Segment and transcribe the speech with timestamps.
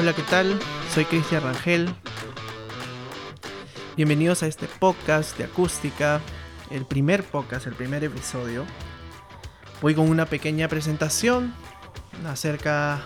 [0.00, 0.58] Hola, ¿qué tal?
[0.94, 1.94] Soy Cristian Rangel.
[3.98, 6.22] Bienvenidos a este podcast de acústica,
[6.70, 8.64] el primer podcast, el primer episodio.
[9.82, 11.52] Voy con una pequeña presentación
[12.26, 13.02] acerca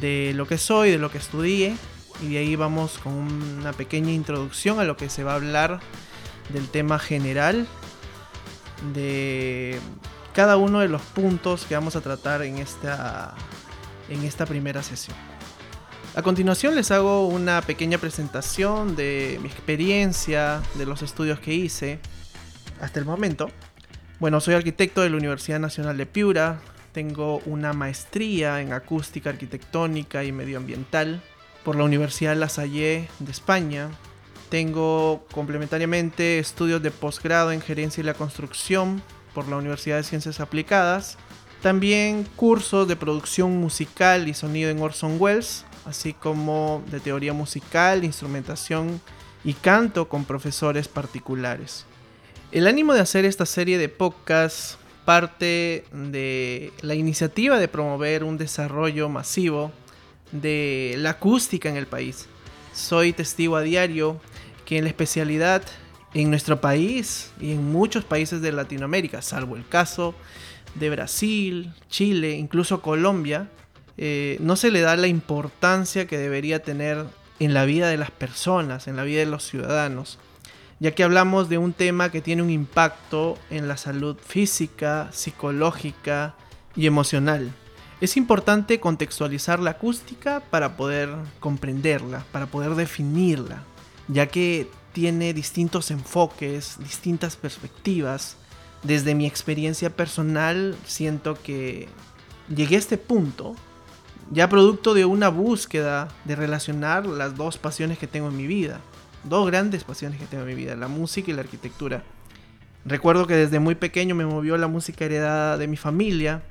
[0.00, 1.76] de lo que soy, de lo que estudié,
[2.22, 5.80] y de ahí vamos con una pequeña introducción a lo que se va a hablar
[6.48, 7.66] del tema general
[8.94, 9.78] de
[10.32, 13.34] cada uno de los puntos que vamos a tratar en esta,
[14.08, 15.37] en esta primera sesión.
[16.18, 22.00] A continuación les hago una pequeña presentación de mi experiencia, de los estudios que hice
[22.80, 23.50] hasta el momento.
[24.18, 26.58] Bueno, soy arquitecto de la Universidad Nacional de Piura,
[26.90, 31.22] tengo una maestría en acústica arquitectónica y medioambiental
[31.62, 33.88] por la Universidad La Salle de España.
[34.48, 40.40] Tengo complementariamente estudios de posgrado en gerencia y la construcción por la Universidad de Ciencias
[40.40, 41.16] Aplicadas.
[41.62, 48.04] También cursos de producción musical y sonido en Orson Welles, así como de teoría musical,
[48.04, 49.00] instrumentación
[49.42, 51.86] y canto con profesores particulares.
[52.52, 58.36] El ánimo de hacer esta serie de podcasts parte de la iniciativa de promover un
[58.36, 59.72] desarrollo masivo
[60.32, 62.26] de la acústica en el país.
[62.74, 64.20] Soy testigo a diario
[64.66, 65.62] que en la especialidad
[66.12, 70.14] en nuestro país y en muchos países de Latinoamérica, salvo el caso
[70.74, 73.48] de Brasil, Chile, incluso Colombia,
[73.98, 77.04] eh, no se le da la importancia que debería tener
[77.40, 80.18] en la vida de las personas, en la vida de los ciudadanos,
[80.78, 86.36] ya que hablamos de un tema que tiene un impacto en la salud física, psicológica
[86.76, 87.52] y emocional.
[88.00, 93.64] Es importante contextualizar la acústica para poder comprenderla, para poder definirla,
[94.06, 98.36] ya que tiene distintos enfoques, distintas perspectivas.
[98.84, 101.88] Desde mi experiencia personal siento que
[102.54, 103.56] llegué a este punto,
[104.30, 108.80] ya producto de una búsqueda de relacionar las dos pasiones que tengo en mi vida,
[109.24, 112.02] dos grandes pasiones que tengo en mi vida, la música y la arquitectura.
[112.84, 116.42] Recuerdo que desde muy pequeño me movió la música heredada de mi familia,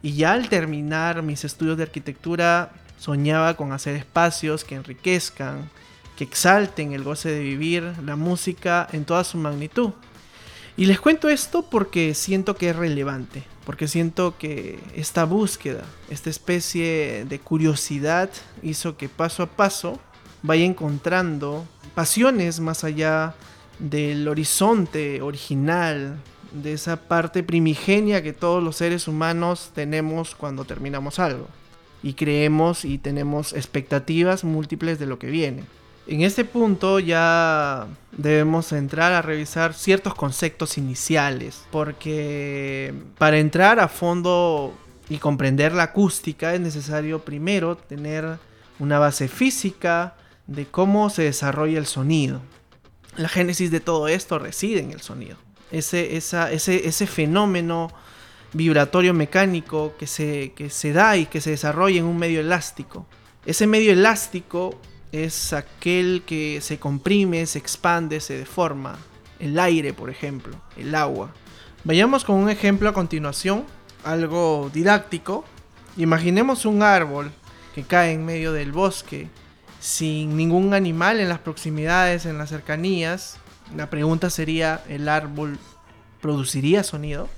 [0.00, 5.70] y ya al terminar mis estudios de arquitectura, soñaba con hacer espacios que enriquezcan,
[6.16, 9.90] que exalten el goce de vivir la música en toda su magnitud.
[10.76, 16.30] Y les cuento esto porque siento que es relevante, porque siento que esta búsqueda, esta
[16.30, 18.30] especie de curiosidad
[18.62, 20.00] hizo que paso a paso
[20.42, 23.34] vaya encontrando pasiones más allá
[23.78, 26.16] del horizonte original
[26.52, 31.46] de esa parte primigenia que todos los seres humanos tenemos cuando terminamos algo.
[32.02, 35.64] Y creemos y tenemos expectativas múltiples de lo que viene.
[36.08, 43.88] En este punto ya debemos entrar a revisar ciertos conceptos iniciales, porque para entrar a
[43.88, 44.74] fondo
[45.08, 48.38] y comprender la acústica es necesario primero tener
[48.78, 52.40] una base física de cómo se desarrolla el sonido.
[53.16, 55.36] La génesis de todo esto reside en el sonido
[55.70, 57.90] ese, ese, fenómeno
[58.52, 63.06] vibratorio mecánico que se, que se da y que se desarrolla en un medio elástico.
[63.44, 64.80] Ese medio elástico
[65.12, 68.98] es aquel que se comprime, se expande, se deforma.
[69.38, 71.30] El aire, por ejemplo, el agua.
[71.84, 73.64] Vayamos con un ejemplo a continuación,
[74.04, 75.44] algo didáctico.
[75.96, 77.30] Imaginemos un árbol
[77.74, 79.28] que cae en medio del bosque,
[79.80, 83.38] sin ningún animal en las proximidades, en las cercanías,
[83.76, 85.58] la pregunta sería, ¿el árbol
[86.20, 87.28] produciría sonido?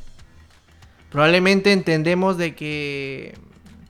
[1.11, 3.37] Probablemente entendemos de que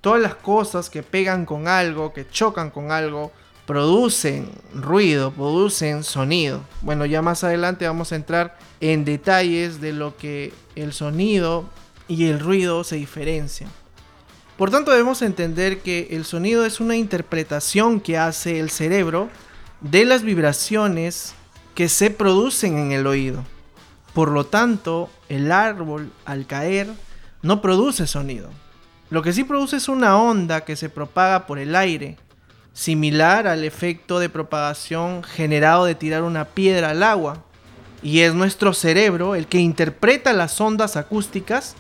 [0.01, 3.31] todas las cosas que pegan con algo, que chocan con algo,
[3.71, 6.61] producen ruido, producen sonido.
[6.81, 11.67] Bueno, ya más adelante vamos a entrar en detalles de lo que el sonido
[12.09, 13.71] y el ruido se diferencian.
[14.57, 19.29] Por tanto, debemos entender que el sonido es una interpretación que hace el cerebro
[19.81, 21.35] de las vibraciones
[21.77, 23.45] que se producen en el oído.
[24.15, 26.89] Por lo tanto, el árbol al caer
[27.41, 28.51] no produce sonido.
[29.11, 32.17] Lo que sí produce es una onda que se propaga por el aire,
[32.73, 37.45] similar al efecto de propagación generado de tirar una piedra al agua.
[38.03, 41.77] Y es nuestro cerebro el que interpreta las ondas acústicas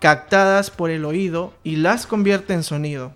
[0.00, 3.12] captadas por el oído y las convierte en sonido.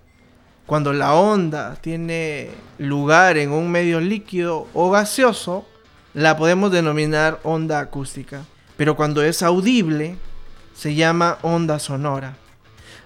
[0.67, 5.67] Cuando la onda tiene lugar en un medio líquido o gaseoso,
[6.15, 8.45] la podemos denominar onda acústica,
[8.77, 10.17] pero cuando es audible
[10.75, 12.37] se llama onda sonora.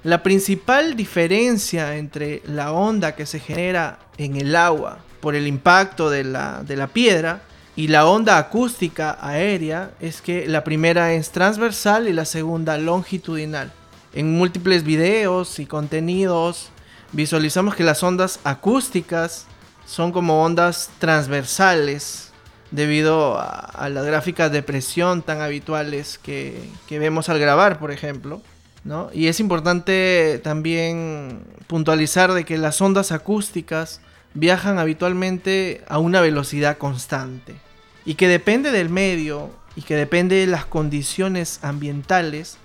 [0.05, 6.09] La principal diferencia entre la onda que se genera en el agua por el impacto
[6.09, 7.43] de la, de la piedra
[7.75, 13.73] y la onda acústica aérea es que la primera es transversal y la segunda longitudinal.
[14.13, 16.71] En múltiples videos y contenidos
[17.13, 19.47] visualizamos que las ondas acústicas
[19.87, 22.31] son como ondas transversales
[22.71, 28.43] debido a, las gráficas de presión tan habituales que, que vemos al grabar, por ejemplo.
[28.85, 29.11] ¿No?
[29.13, 34.01] Y es importante también puntualizar de que las ondas acústicas
[34.35, 37.57] viajan habitualmente a una velocidad constante
[38.05, 42.57] y que depende del medio y que depende de las condiciones ambientales,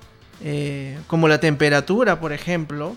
[0.42, 2.96] eh, como la temperatura, por ejemplo,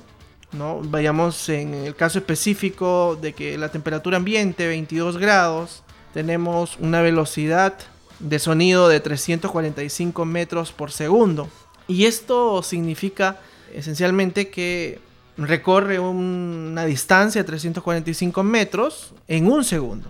[0.52, 0.80] ¿no?
[0.82, 5.82] Vayamos en el caso específico de que la temperatura ambiente, 22 grados,
[6.14, 7.74] tenemos una velocidad
[8.20, 11.48] de sonido de 345 metros por segundo.
[11.88, 13.38] Y esto significa
[13.74, 14.98] esencialmente que
[15.36, 20.08] recorre una distancia de 345 metros en un segundo.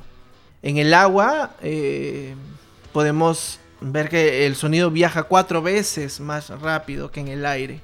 [0.62, 2.34] En el agua eh,
[2.93, 7.81] podemos ver que el sonido viaja cuatro veces más rápido que en el aire.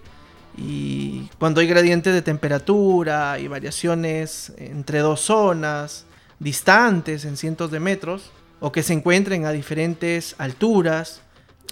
[0.56, 6.04] Y cuando hay gradientes de temperatura y variaciones entre dos zonas
[6.38, 8.30] distantes en cientos de metros
[8.60, 11.22] o que se encuentren a diferentes alturas,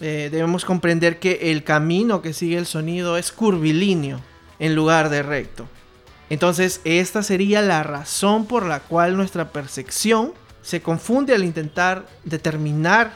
[0.00, 4.20] eh, debemos comprender que el camino que sigue el sonido es curvilíneo
[4.58, 5.67] en lugar de recto.
[6.31, 10.32] Entonces, esta sería la razón por la cual nuestra percepción
[10.62, 13.12] se confunde al intentar determinar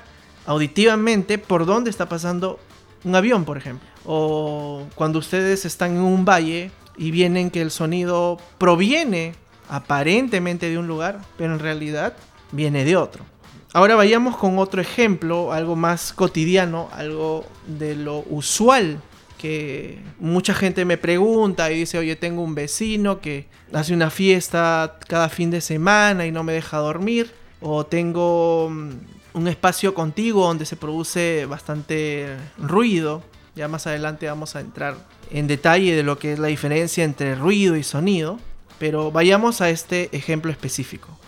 [0.47, 2.59] auditivamente por dónde está pasando
[3.05, 3.89] un avión, por ejemplo.
[4.05, 9.35] O cuando ustedes están en un valle y vienen que el sonido proviene
[9.69, 12.15] aparentemente de un lugar, pero en realidad
[12.53, 13.25] viene de otro.
[13.75, 19.01] Ahora vayamos con otro ejemplo, algo más cotidiano, algo de lo usual
[19.37, 25.01] que mucha gente me pregunta y dice, oye, tengo un vecino que hace una fiesta
[25.09, 28.91] cada fin de semana y no me deja dormir, o tengo mm,
[29.33, 33.25] un espacio contigo donde se produce bastante ruido,
[33.57, 34.95] ya más adelante vamos a entrar
[35.33, 38.39] en detalle de lo que es la diferencia entre ruido y sonido,
[38.79, 41.19] pero vayamos a este ejemplo específico.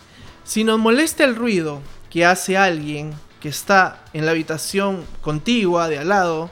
[0.45, 5.99] Si nos molesta el ruido que hace alguien que está en la habitación contigua de
[5.99, 6.49] al lado,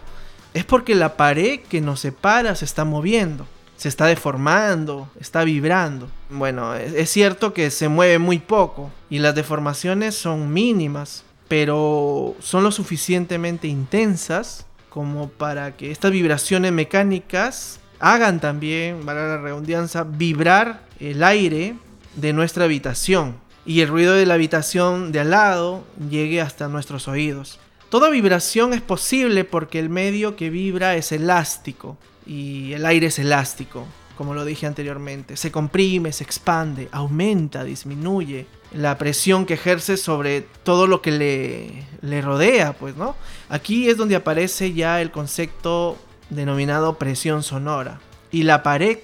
[0.54, 6.07] es porque la pared que nos separa se está moviendo, se está deformando, está vibrando.
[6.30, 12.63] Bueno, es cierto que se mueve muy poco y las deformaciones son mínimas, pero son
[12.63, 20.84] lo suficientemente intensas como para que estas vibraciones mecánicas hagan también, para la redundancia, vibrar
[21.00, 21.75] el aire
[22.16, 23.36] de nuestra habitación
[23.66, 27.60] y el ruido de la habitación de al lado llegue hasta nuestros oídos.
[27.90, 33.20] Toda vibración es posible porque el medio que vibra es elástico y el aire es
[33.20, 33.86] elástico,
[34.18, 35.38] como lo dije anteriormente.
[35.38, 41.86] Se comprime, se expande, aumenta, disminuye la presión que ejerce sobre todo lo que le,
[42.02, 43.16] le rodea, pues, ¿no?
[43.50, 45.98] Aquí es donde aparece ya el concepto
[46.30, 48.00] denominado presión sonora.
[48.32, 49.00] Y la pared,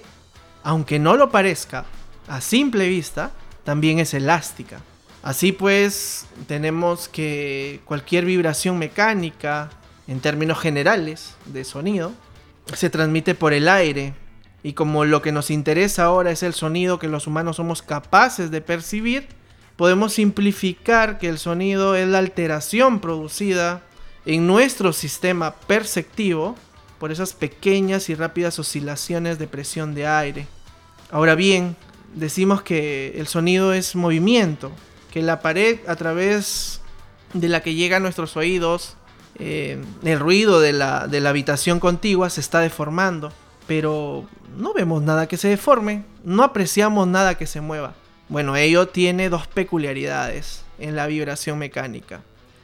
[0.62, 1.86] aunque no lo parezca
[2.28, 3.32] a simple vista,
[3.64, 4.80] también es elástica.
[5.22, 9.70] Así pues, tenemos que cualquier vibración mecánica,
[10.08, 12.12] en términos generales de sonido,
[12.74, 14.14] se transmite por el aire.
[14.64, 18.50] Y como lo que nos interesa ahora es el sonido que los humanos somos capaces
[18.50, 19.28] de percibir,
[19.76, 23.82] podemos simplificar que el sonido es la alteración producida
[24.26, 26.56] en nuestro sistema perceptivo
[26.98, 30.46] por esas pequeñas y rápidas oscilaciones de presión de aire.
[31.10, 31.76] Ahora bien,
[32.14, 34.72] decimos que el sonido es movimiento,
[35.10, 36.80] que la pared a través
[37.34, 38.96] de la que llega a nuestros oídos,
[39.38, 43.32] eh, el ruido de la, de la habitación contigua se está deformando,
[43.66, 44.26] pero
[44.56, 47.94] no vemos nada que se deforme, no apreciamos nada que se mueva.
[48.28, 52.20] Bueno, ello tiene dos peculiaridades en la vibración mecánica.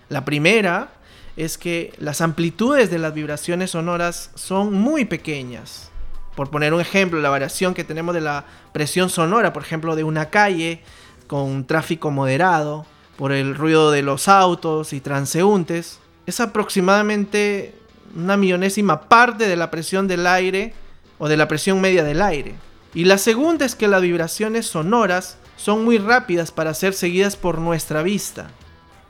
[0.09, 0.91] La primera
[1.37, 5.91] es que las amplitudes de las vibraciones sonoras son muy pequeñas.
[6.39, 10.05] Por poner un ejemplo, la variación que tenemos de la presión sonora, por ejemplo, de
[10.05, 10.83] una calle
[11.27, 17.75] con tráfico moderado, por el ruido de los autos y transeúntes, es aproximadamente
[18.15, 20.75] una millonésima parte de la presión del aire
[21.19, 22.55] o de la presión media del aire.
[22.95, 27.59] Y la segunda es que las vibraciones sonoras son muy rápidas para ser seguidas por
[27.59, 28.53] nuestra vista.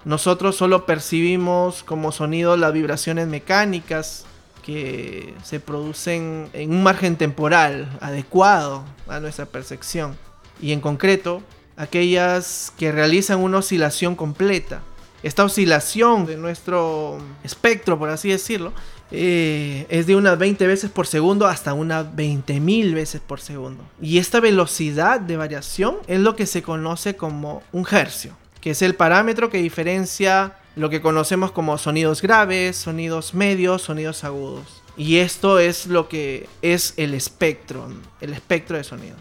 [0.07, 4.25] Nosotros solo percibimos como sonido las vibraciones mecánicas
[4.69, 10.15] que se producen en un margen temporal adecuado a nuestra percepción
[10.61, 11.43] y en concreto
[11.79, 14.83] aquellas que realizan una oscilación completa.
[15.23, 18.75] Esta oscilación de nuestro espectro, por así decirlo,
[19.11, 23.83] eh, es de unas 20 veces por segundo hasta unas 20.000 veces por segundo.
[24.03, 28.83] Y esta velocidad de variación es lo que se conoce como un hercio, que es
[28.83, 34.83] el parámetro que diferencia lo que conocemos como sonidos graves, sonidos medios, sonidos agudos.
[34.97, 37.89] Y esto es lo que es el espectro,
[38.21, 39.17] el espectro de sonido.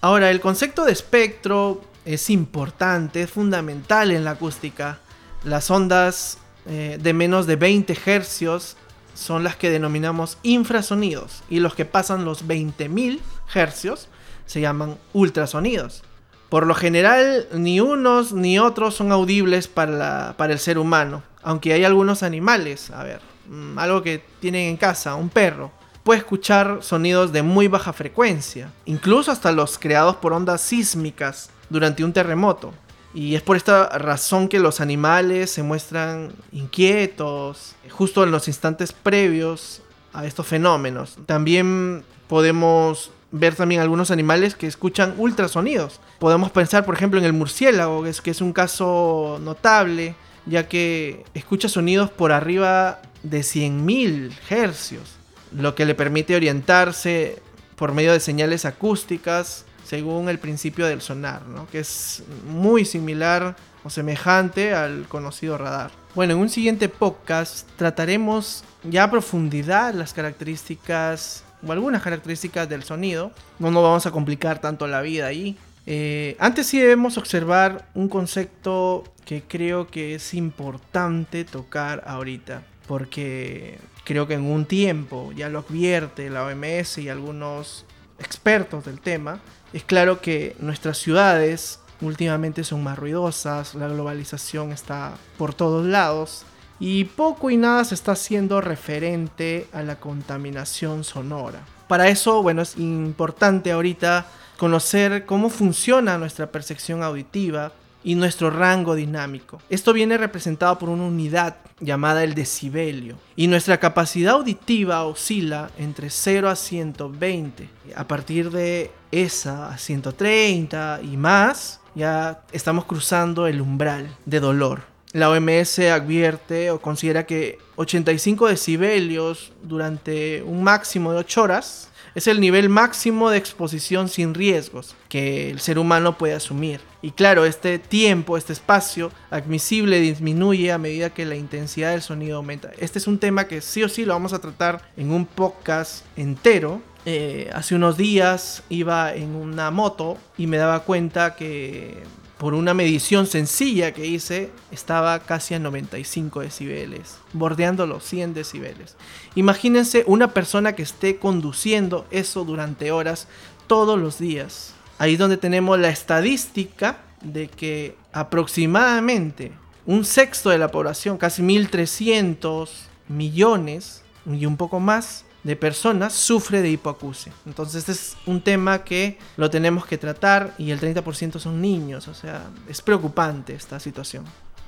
[0.00, 4.98] Ahora, el concepto de espectro es importante, es fundamental en la acústica.
[5.44, 8.76] Las ondas eh, de menos de 20 hercios
[9.14, 13.20] son las que denominamos infrasonidos y los que pasan los 20.000
[13.54, 14.08] hercios
[14.46, 16.02] se llaman ultrasonidos.
[16.50, 21.84] Por lo general, ni unos ni otros son audibles para, el ser humano, aunque hay
[21.84, 25.70] algunos animales, a ver, mm, algo que tienen en casa, un perro,
[26.02, 32.02] puede escuchar sonidos de muy baja frecuencia, incluso hasta los creados por ondas sísmicas durante
[32.02, 32.74] un terremoto.
[33.14, 38.92] Y es por esta razón que los animales se muestran inquietos justo en los instantes
[38.92, 41.16] previos a estos fenómenos.
[41.26, 46.00] También podemos ver también algunos animales que escuchan ultrasonidos.
[46.18, 50.14] Podemos pensar, por ejemplo, en el murciélago, que es, que es un caso notable,
[50.46, 55.16] ya que escucha sonidos por arriba de 100.000 hercios,
[55.52, 57.40] lo que le permite orientarse
[57.76, 63.90] por medio de señales acústicas según el principio del sonar, que es muy similar o
[63.90, 65.90] semejante al conocido radar.
[66.14, 72.82] Bueno, en un siguiente podcast trataremos ya a profundidad las características o algunas características del
[72.82, 73.32] sonido.
[73.58, 75.56] No nos vamos a complicar tanto la vida ahí.
[75.86, 83.78] Eh, antes sí debemos observar un concepto que creo que es importante tocar ahorita, porque
[84.04, 87.86] creo que en un tiempo ya lo advierte la OMS y algunos
[88.18, 89.40] expertos del tema,
[89.72, 96.44] es claro que nuestras ciudades últimamente son más ruidosas, la globalización está por todos lados
[96.80, 101.60] y poco y nada se está haciendo referente a la contaminación sonora.
[101.86, 107.72] Para eso, bueno, es importante ahorita conocer cómo funciona nuestra percepción auditiva
[108.02, 109.60] y nuestro rango dinámico.
[109.68, 116.08] Esto viene representado por una unidad llamada el decibelio y nuestra capacidad auditiva oscila entre
[116.08, 117.68] 0 a 120.
[117.94, 124.89] A partir de esa a 130 y más, ya estamos cruzando el umbral de dolor.
[125.12, 132.28] La OMS advierte o considera que 85 decibelios durante un máximo de 8 horas es
[132.28, 136.80] el nivel máximo de exposición sin riesgos que el ser humano puede asumir.
[137.02, 142.36] Y claro, este tiempo, este espacio admisible disminuye a medida que la intensidad del sonido
[142.36, 142.70] aumenta.
[142.78, 146.04] Este es un tema que sí o sí lo vamos a tratar en un podcast
[146.16, 146.82] entero.
[147.06, 152.02] Eh, hace unos días iba en una moto y me daba cuenta que
[152.40, 158.96] por una medición sencilla que hice, estaba casi a 95 decibeles, bordeando los 100 decibeles.
[159.34, 163.28] Imagínense una persona que esté conduciendo eso durante horas
[163.66, 164.72] todos los días.
[164.96, 169.52] Ahí donde tenemos la estadística de que aproximadamente
[169.84, 172.70] un sexto de la población, casi 1.300
[173.08, 177.32] millones y un poco más, de personas sufre de hipoacusia.
[177.46, 182.08] Entonces este es un tema que lo tenemos que tratar y el 30% son niños,
[182.08, 184.24] o sea, es preocupante esta situación.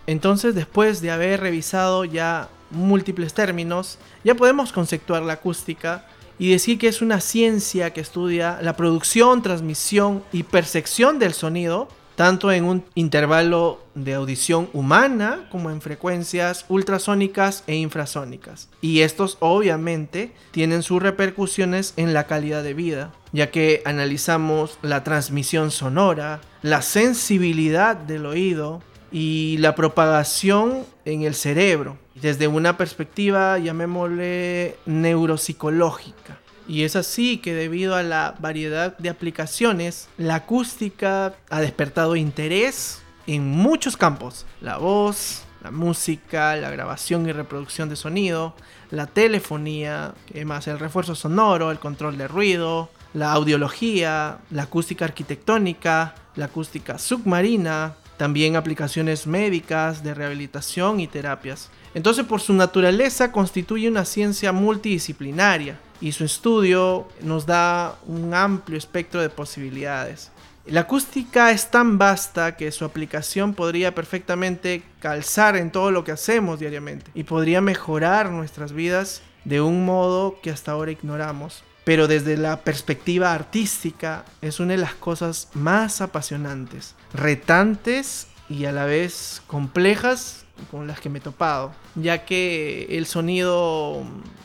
[0.06, 6.06] Entonces después de haber revisado ya múltiples términos, ya podemos conceptuar la acústica
[6.38, 11.88] y decir que es una ciencia que estudia la producción, transmisión y percepción del sonido
[12.14, 18.68] tanto en un intervalo de audición humana como en frecuencias ultrasónicas e infrasónicas.
[18.80, 25.04] Y estos obviamente tienen sus repercusiones en la calidad de vida, ya que analizamos la
[25.04, 33.58] transmisión sonora, la sensibilidad del oído y la propagación en el cerebro, desde una perspectiva,
[33.58, 36.41] llamémosle, neuropsicológica.
[36.72, 43.02] Y es así que debido a la variedad de aplicaciones, la acústica ha despertado interés
[43.26, 44.46] en muchos campos.
[44.62, 48.54] La voz, la música, la grabación y reproducción de sonido,
[48.90, 50.14] la telefonía,
[50.46, 56.98] más el refuerzo sonoro, el control de ruido, la audiología, la acústica arquitectónica, la acústica
[56.98, 61.68] submarina, también aplicaciones médicas, de rehabilitación y terapias.
[61.92, 68.76] Entonces por su naturaleza constituye una ciencia multidisciplinaria y su estudio nos da un amplio
[68.76, 70.32] espectro de posibilidades.
[70.66, 76.12] La acústica es tan vasta que su aplicación podría perfectamente calzar en todo lo que
[76.12, 81.62] hacemos diariamente y podría mejorar nuestras vidas de un modo que hasta ahora ignoramos.
[81.84, 88.72] Pero desde la perspectiva artística es una de las cosas más apasionantes, retantes y a
[88.72, 94.04] la vez complejas con las que me he topado, ya que el sonido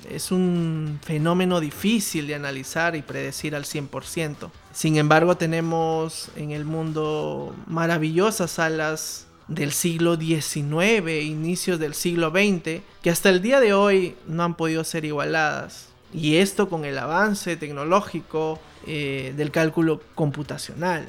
[0.10, 4.50] es un fenómeno difícil de analizar y predecir al 100%.
[4.74, 12.82] Sin embargo, tenemos en el mundo maravillosas salas del siglo XIX, inicios del siglo XX,
[13.02, 15.90] que hasta el día de hoy no han podido ser igualadas.
[16.14, 21.08] Y esto con el avance tecnológico eh, del cálculo computacional.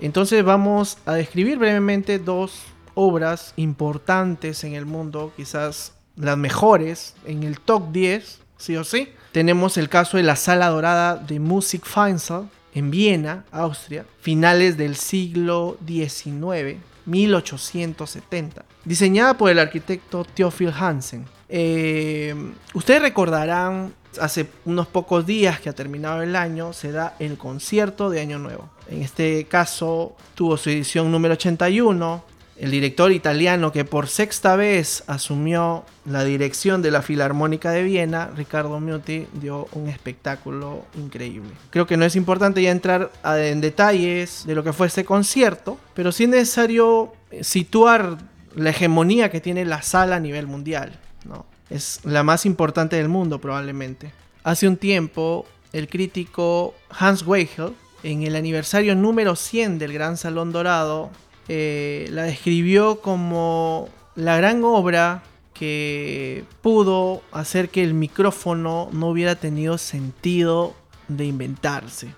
[0.00, 2.62] Entonces vamos a describir brevemente dos
[3.00, 9.08] obras importantes en el mundo, quizás las mejores, en el top 10, sí o sí.
[9.32, 15.78] Tenemos el caso de la Sala Dorada de Musikfeinsaal en Viena, Austria, finales del siglo
[15.86, 16.76] XIX,
[17.06, 21.24] 1870, diseñada por el arquitecto Theophil Hansen.
[21.48, 22.34] Eh,
[22.74, 28.10] ustedes recordarán, hace unos pocos días que ha terminado el año, se da el concierto
[28.10, 28.68] de Año Nuevo.
[28.88, 32.24] En este caso tuvo su edición número 81,
[32.60, 38.30] el director italiano que por sexta vez asumió la dirección de la Filarmónica de Viena,
[38.36, 41.52] Ricardo Muti, dio un espectáculo increíble.
[41.70, 45.78] Creo que no es importante ya entrar en detalles de lo que fue este concierto,
[45.94, 48.18] pero sí es necesario situar
[48.54, 50.98] la hegemonía que tiene la sala a nivel mundial.
[51.24, 51.46] ¿no?
[51.70, 54.12] Es la más importante del mundo probablemente.
[54.44, 60.52] Hace un tiempo, el crítico Hans Weigel, en el aniversario número 100 del Gran Salón
[60.52, 61.10] Dorado,
[61.48, 65.22] eh, la describió como la gran obra
[65.54, 70.74] que pudo hacer que el micrófono no hubiera tenido sentido
[71.08, 72.14] de inventarse.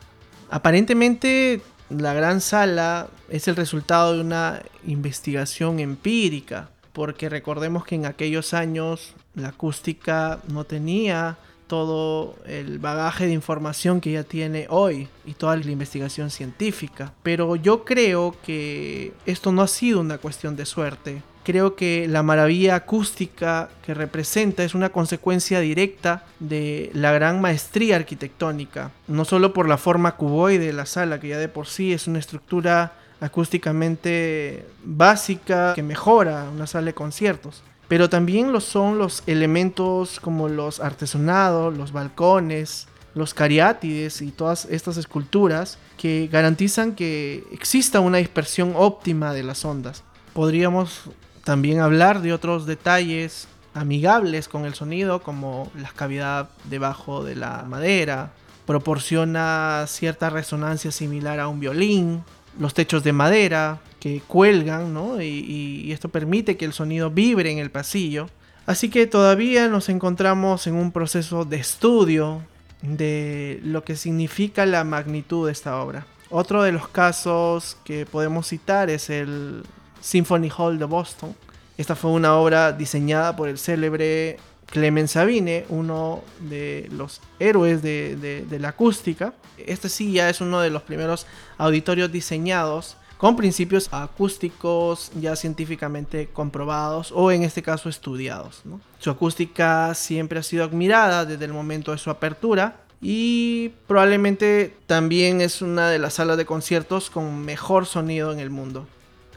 [0.50, 8.06] Aparentemente la gran sala es el resultado de una investigación empírica, porque recordemos que en
[8.06, 15.08] aquellos años la acústica no tenía todo el bagaje de información que ya tiene hoy
[15.24, 17.12] y toda la investigación científica.
[17.22, 21.22] Pero yo creo que esto no ha sido una cuestión de suerte.
[21.44, 27.96] Creo que la maravilla acústica que representa es una consecuencia directa de la gran maestría
[27.96, 31.92] arquitectónica, no solo por la forma cuboide de la sala, que ya de por sí
[31.92, 38.96] es una estructura acústicamente básica que mejora una sala de conciertos, pero también lo son
[38.96, 46.94] los elementos como los artesonados, los balcones, los cariátides y todas estas esculturas que garantizan
[46.94, 50.04] que exista una dispersión óptima de las ondas.
[50.32, 51.10] Podríamos
[51.44, 57.66] también hablar de otros detalles amigables con el sonido como la cavidad debajo de la
[57.68, 58.32] madera,
[58.64, 62.24] proporciona cierta resonancia similar a un violín,
[62.58, 65.22] los techos de madera, que cuelgan, ¿no?
[65.22, 68.28] Y, esto permite que el sonido vibre en el pasillo.
[68.66, 72.42] Así que todavía nos encontramos en un proceso de estudio
[72.80, 76.04] de lo que significa la magnitud de esta obra.
[76.30, 79.62] Otro de los casos que podemos citar es el
[80.00, 81.36] Symphony Hall de Boston.
[81.78, 84.36] Esta fue una obra diseñada por el célebre
[84.66, 89.32] Clemens Sabine, uno de los héroes de, de, la acústica.
[89.64, 91.24] Este sí ya es uno de los primeros
[91.56, 98.64] auditorios diseñados con principios acústicos ya científicamente comprobados o en este caso estudiados.
[98.98, 105.40] Su acústica siempre ha sido admirada desde el momento de su apertura y probablemente también
[105.40, 108.88] es una de las salas de conciertos con mejor sonido en el mundo.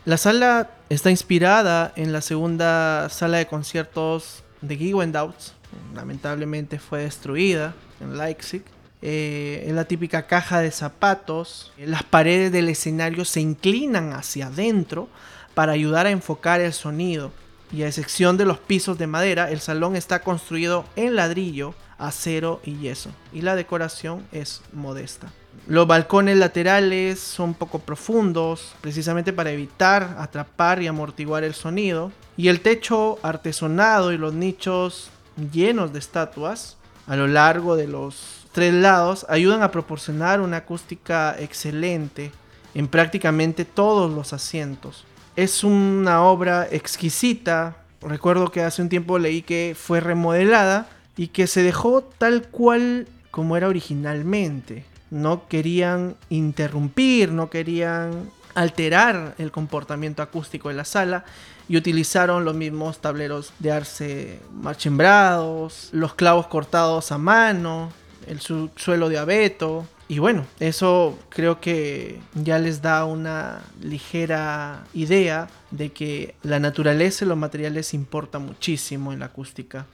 [0.04, 5.54] La sala está inspirada en la segunda sala de conciertos de Gewendauts,
[5.94, 8.64] lamentablemente fue destruida en Leipzig
[9.08, 11.72] eh, en la típica caja de zapatos.
[11.78, 15.10] Las paredes del escenario se inclinan hacia adentro
[15.54, 17.32] para ayudar a enfocar el sonido.
[17.72, 22.62] Y a excepción de los pisos de madera, el salón está construido en ladrillo, acero
[22.64, 23.12] y yeso.
[23.32, 25.32] Y la decoración es modesta.
[25.68, 32.12] Los balcones laterales son poco profundos, precisamente para evitar atrapar y amortiguar el sonido.
[32.38, 35.12] Y el techo artesonado y los nichos
[35.52, 41.36] llenos de estatuas a lo largo de los tres lados ayudan a proporcionar una acústica
[41.38, 42.32] excelente
[42.74, 45.04] en prácticamente todos los asientos.
[45.36, 47.76] Es una obra exquisita.
[48.02, 50.88] Recuerdo que hace un tiempo leí que fue remodelada
[51.18, 54.86] y que se dejó tal cual como era originalmente.
[55.12, 61.26] No querían interrumpir, no querían alterar el comportamiento acústico de la sala
[61.68, 67.92] y utilizaron los mismos tableros de arce marchembrados, los clavos cortados a mano,
[68.28, 69.88] el suelo de abeto.
[70.08, 77.26] Y bueno, eso creo que ya les da una ligera idea de que la naturaleza
[77.26, 79.88] y los materiales importa muchísimo en la acústica.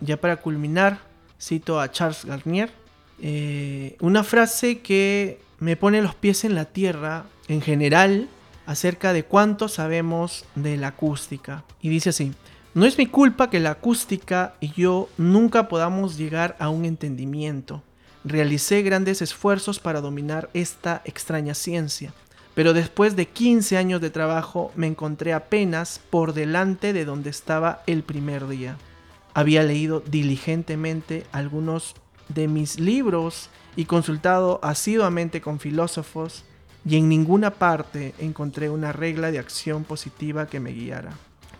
[0.00, 1.00] Ya para culminar,
[1.38, 2.70] cito a Charles Garnier,
[3.20, 8.28] eh, una frase que me pone los pies en la tierra en general
[8.66, 11.64] acerca de cuánto sabemos de la acústica.
[11.80, 12.32] Y dice así,
[12.74, 17.82] no es mi culpa que la acústica y yo nunca podamos llegar a un entendimiento.
[18.24, 22.14] Realicé grandes esfuerzos para dominar esta extraña ciencia,
[22.54, 27.82] pero después de 15 años de trabajo me encontré apenas por delante de donde estaba
[27.86, 28.78] el primer día.
[29.34, 31.94] Había leído diligentemente algunos
[32.28, 36.44] de mis libros y consultado asiduamente con filósofos
[36.86, 41.12] y en ninguna parte encontré una regla de acción positiva que me guiara.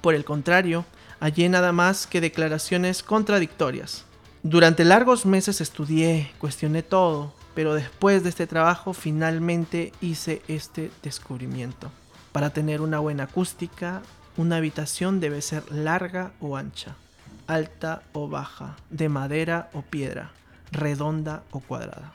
[0.02, 0.84] Por el contrario,
[1.20, 4.04] hallé nada más que declaraciones contradictorias.
[4.42, 11.92] Durante largos meses estudié, cuestioné todo, pero después de este trabajo finalmente hice este descubrimiento.
[12.32, 14.02] Para tener una buena acústica,
[14.36, 16.96] una habitación debe ser larga o ancha,
[17.46, 20.32] alta o baja, de madera o piedra,
[20.72, 22.12] redonda o cuadrada.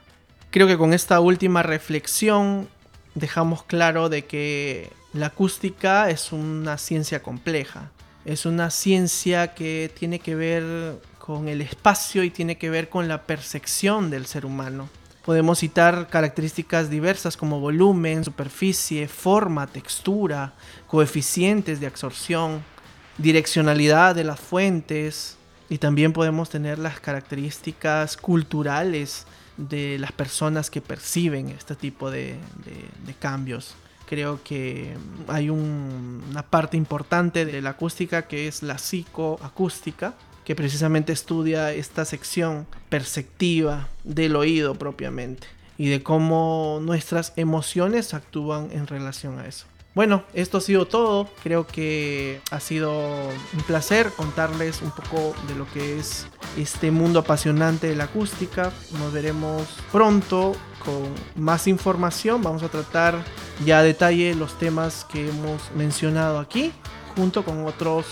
[0.52, 2.68] Creo que con esta última reflexión
[3.16, 7.92] dejamos claro de que la acústica es una ciencia compleja.
[8.26, 13.08] Es una ciencia que tiene que ver con el espacio y tiene que ver con
[13.08, 14.90] la percepción del ser humano.
[15.26, 20.54] Podemos citar características diversas como volumen, superficie, forma, textura,
[20.88, 22.64] coeficientes de absorción,
[23.18, 25.38] direccionalidad de las fuentes
[25.70, 29.26] y también podemos tener las características culturales
[29.58, 32.38] de las personas que perciben este tipo de,
[33.20, 33.76] cambios.
[34.08, 34.96] Creo que
[35.28, 40.14] hay una parte importante de la acústica que es la psicoacústica,
[40.46, 48.70] que precisamente estudia esta sección perceptiva del oído propiamente y de cómo nuestras emociones actúan
[48.72, 49.66] en relación a eso.
[49.94, 51.28] Bueno, esto ha sido todo.
[51.44, 57.20] Creo que ha sido un placer contarles un poco de lo que es este mundo
[57.20, 58.72] apasionante de la acústica.
[59.00, 61.04] Nos veremos pronto con
[61.36, 62.44] más información.
[62.44, 63.16] Vamos a tratar
[63.66, 66.72] ya detalle los temas que hemos mencionado aquí,
[67.16, 68.06] junto con otros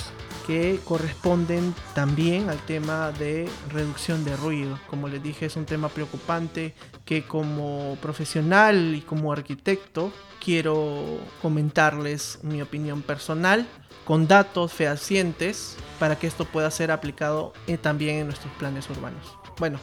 [0.46, 4.80] que corresponden también al tema de reducción de ruido.
[4.90, 10.12] Como les dije, es un tema preocupante que como profesional y como arquitecto
[10.44, 13.66] quiero comentarles mi opinión personal
[14.06, 19.38] con datos fehacientes para que esto pueda ser aplicado eh, también en nuestros planes urbanos.
[19.58, 19.80] Bueno,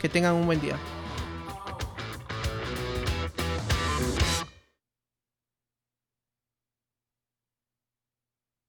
[0.00, 0.76] que tengan un buen día.